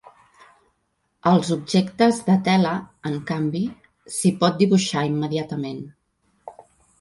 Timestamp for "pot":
4.41-4.59